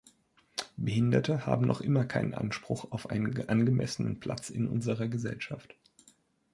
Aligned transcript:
Behinderte 0.77 1.45
haben 1.45 1.67
noch 1.67 1.79
immer 1.79 2.05
keinen 2.05 2.33
Anspruch 2.33 2.91
auf 2.91 3.11
einen 3.11 3.47
angemessenen 3.49 4.19
Platz 4.19 4.49
in 4.49 4.67
unserer 4.67 5.07
Gesellschaft. 5.07 5.75